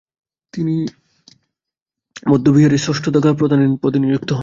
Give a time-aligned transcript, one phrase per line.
[0.53, 4.39] তিনি দ্গা'-ল্দান বৌদ্ধবিহারের ষষ্ঠ দ্গা'-ল্দান-খ্রি-পা বা প্রধানের পদে নিযুক্ত হন।